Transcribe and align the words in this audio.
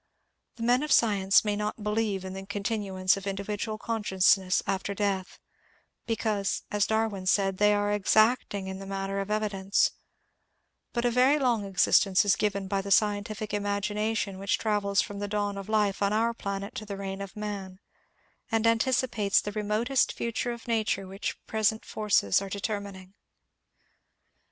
The 0.55 0.63
men 0.63 0.81
of 0.81 0.91
science 0.91 1.45
may 1.45 1.55
not 1.55 1.77
beheve 1.77 2.23
in 2.23 2.33
the 2.33 2.47
continuance 2.47 3.17
of 3.17 3.27
individual 3.27 3.77
consciousness 3.77 4.63
after 4.65 4.95
death, 4.95 5.37
because, 6.07 6.63
as 6.71 6.87
Darwin 6.87 7.27
said, 7.27 7.57
they 7.59 7.71
are 7.75 7.91
exacting 7.91 8.65
in 8.65 8.79
the 8.79 8.87
matter 8.87 9.19
of 9.19 9.29
evidence; 9.29 9.91
but 10.91 11.05
a 11.05 11.11
very 11.11 11.37
long 11.37 11.65
existence 11.65 12.25
is 12.25 12.35
given 12.35 12.67
by 12.67 12.81
the 12.81 12.89
scientific 12.89 13.53
imagination 13.53 14.39
which 14.39 14.57
travels 14.57 15.03
from 15.03 15.19
the 15.19 15.27
dawn 15.27 15.55
of 15.55 15.69
life 15.69 16.01
on 16.01 16.11
our 16.13 16.33
planet 16.33 16.73
to 16.73 16.85
the 16.87 16.97
reign 16.97 17.21
of 17.21 17.35
man, 17.37 17.79
and 18.51 18.65
anticipates 18.65 19.39
the 19.39 19.51
remotest 19.51 20.13
future 20.13 20.51
of 20.51 20.67
nature 20.67 21.05
which 21.05 21.37
present 21.45 21.85
forces 21.85 22.41
are 22.41 22.49
determining. 22.49 23.13